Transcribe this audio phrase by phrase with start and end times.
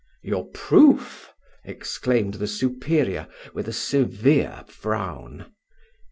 [0.23, 1.31] "Your proof,"
[1.63, 5.51] exclaimed the superior, with a severe frown.